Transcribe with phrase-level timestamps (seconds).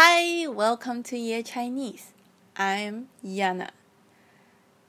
[0.00, 2.12] Hi, welcome to Year Chinese.
[2.56, 3.70] I'm Yana.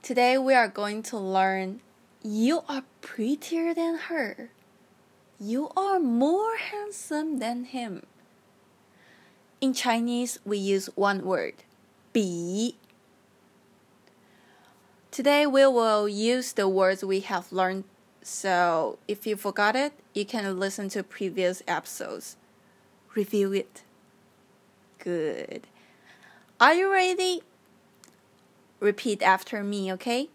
[0.02, 1.80] Today we are going to learn
[2.22, 4.50] You are prettier than her.
[5.40, 8.06] You are more handsome than him.
[9.60, 11.54] In Chinese, we use one word,
[12.12, 12.76] 比.
[15.10, 17.82] Today we will use the words we have learned.
[18.22, 22.36] So if you forgot it, you can listen to previous episodes.
[23.16, 23.82] Review it.
[24.99, 25.67] Good.
[26.59, 27.43] Are you ready?
[28.79, 30.29] Repeat after me, okay?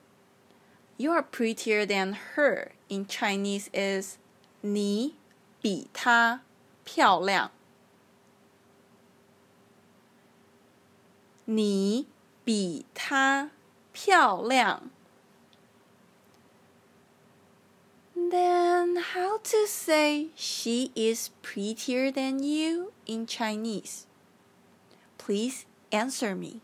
[0.97, 4.19] You are prettier than her in Chinese is
[4.61, 5.15] 你
[5.63, 6.43] 比她
[6.85, 7.51] 漂亮。
[11.47, 12.07] 你
[12.45, 13.51] 比她
[13.93, 14.91] 漂亮。
[18.15, 24.07] Then how to say she is prettier than you in Chinese?
[25.25, 26.61] Please answer me.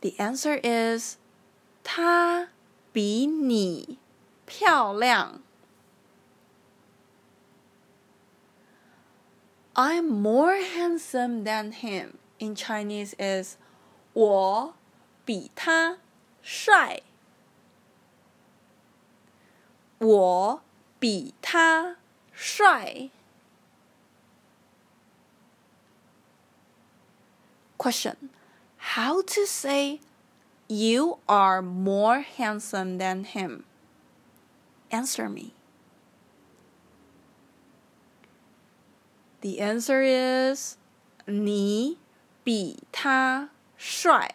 [0.00, 1.16] The answer is
[1.84, 2.48] 她
[2.92, 3.98] 比你
[4.46, 5.42] 漂亮。
[9.74, 13.56] I'm more handsome than him in Chinese is
[14.12, 14.74] 我
[15.24, 15.98] 比他
[16.42, 17.00] 帅。
[19.98, 20.62] 我
[20.98, 21.96] 比他
[22.32, 23.10] 帅。
[27.78, 28.30] Question
[28.76, 30.00] How to say
[30.68, 33.64] you are more handsome than him?
[34.90, 35.54] Answer me.
[39.40, 40.76] The answer is
[41.26, 41.98] 你
[42.44, 44.34] 比他帅。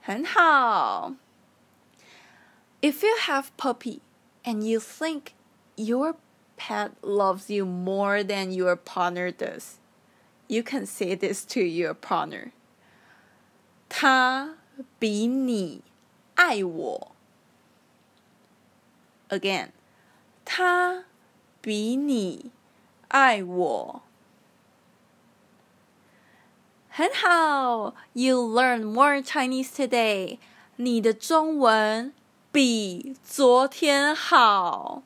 [0.00, 1.14] 很好。
[2.80, 4.00] If you have puppy
[4.44, 5.32] and you think
[5.76, 6.14] your
[6.60, 9.78] pet loves you more than your partner does,
[10.48, 12.52] you can say this to your partner.
[13.88, 14.56] 他
[14.98, 15.82] 比你
[16.34, 17.12] 爱我。
[19.28, 19.70] Again,
[20.44, 21.04] 他
[21.60, 22.50] 比你
[23.08, 24.02] 爱我。
[26.88, 30.38] 很好，You learn more Chinese today。
[30.76, 32.14] 你的中文
[32.50, 35.02] 比昨天好。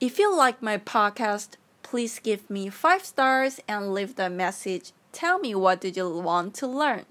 [0.00, 4.92] If you like my podcast, please give me five stars and leave the message.
[5.12, 7.04] Tell me what did you want to learn.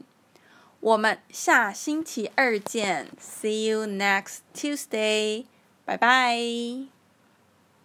[0.82, 3.10] 我们下星期二见。
[3.20, 5.46] See you next Tuesday.
[5.86, 6.95] Bye bye.